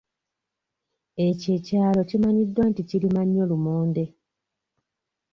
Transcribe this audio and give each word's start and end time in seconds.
Ekyo 1.27 1.49
ekyalo 1.57 2.01
kimanyiddwa 2.09 2.63
nti 2.69 2.81
kirima 2.89 3.21
nnyo 3.25 3.43
lumonde. 3.49 4.05